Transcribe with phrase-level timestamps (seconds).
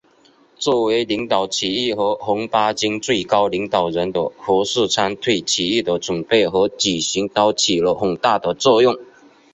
[0.57, 8.97] 作为领导起义和红八军最高领导人的何世昌对起义的准备和举行都起了很大的作用。